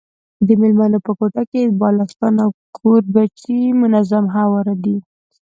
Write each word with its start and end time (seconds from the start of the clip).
د 0.47 0.49
مېلمنو 0.61 0.99
په 1.05 1.11
کوټه 1.19 1.43
کي 1.51 1.61
بالښتان 1.79 2.35
او 2.43 2.49
کوربچې 2.77 3.59
منظم 3.81 4.25
هواري 4.35 4.75
دي. 4.83 4.97